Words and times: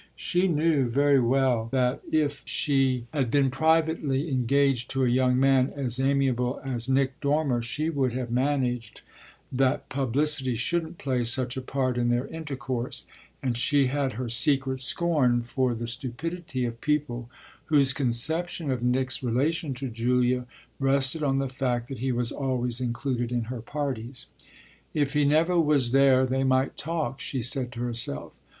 She 0.15 0.47
knew 0.47 0.89
very 0.89 1.19
well 1.19 1.69
that 1.71 2.01
if 2.11 2.41
she 2.43 3.05
had 3.13 3.29
been 3.29 3.51
privately 3.51 4.29
engaged 4.29 4.89
to 4.89 5.05
a 5.05 5.07
young 5.07 5.39
man 5.39 5.71
as 5.75 5.99
amiable 5.99 6.59
as 6.65 6.89
Nick 6.89 7.19
Dormer 7.19 7.61
she 7.61 7.91
would 7.91 8.11
have 8.13 8.31
managed 8.31 9.01
that 9.51 9.89
publicity 9.89 10.55
shouldn't 10.55 10.97
play 10.97 11.23
such 11.23 11.55
a 11.55 11.61
part 11.61 11.99
in 11.99 12.09
their 12.09 12.25
intercourse; 12.29 13.05
and 13.43 13.55
she 13.55 13.85
had 13.93 14.13
her 14.13 14.27
secret 14.27 14.79
scorn 14.79 15.43
for 15.43 15.75
the 15.75 15.85
stupidity 15.85 16.65
of 16.65 16.81
people 16.81 17.29
whose 17.65 17.93
conception 17.93 18.71
of 18.71 18.81
Nick's 18.81 19.21
relation 19.21 19.75
to 19.75 19.87
Julia 19.87 20.47
rested 20.79 21.21
on 21.21 21.37
the 21.37 21.47
fact 21.47 21.87
that 21.89 21.99
he 21.99 22.11
was 22.11 22.31
always 22.31 22.81
included 22.81 23.31
in 23.31 23.43
her 23.53 23.61
parties. 23.61 24.25
"If 24.95 25.13
he 25.13 25.25
never 25.25 25.59
was 25.59 25.91
there 25.91 26.25
they 26.25 26.43
might 26.43 26.75
talk," 26.75 27.19
she 27.21 27.43
said 27.43 27.71
to 27.73 27.81
herself. 27.81 28.39